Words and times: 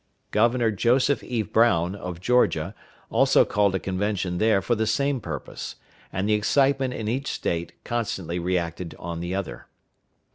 Governor 0.31 0.71
Joseph 0.71 1.23
E. 1.23 1.43
Brown, 1.43 1.93
of 1.93 2.19
Georgia, 2.19 2.73
also 3.11 3.45
called 3.45 3.75
a 3.75 3.79
convention 3.79 4.39
there 4.39 4.59
for 4.59 4.73
the 4.73 4.87
same 4.87 5.19
purpose; 5.21 5.75
and 6.11 6.27
the 6.27 6.33
excitement 6.33 6.95
in 6.95 7.07
each 7.07 7.27
State 7.27 7.73
constantly 7.83 8.39
reacted 8.39 8.95
on 8.97 9.19
the 9.19 9.35
other. 9.35 9.67